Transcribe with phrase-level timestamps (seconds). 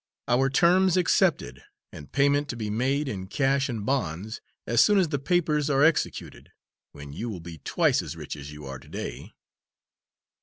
[0.27, 1.61] "Our terms accepted,
[1.93, 5.83] and payment to be made, in cash and bonds, as soon as the papers are
[5.83, 6.51] executed,
[6.91, 9.33] when you will be twice as rich as you are to day."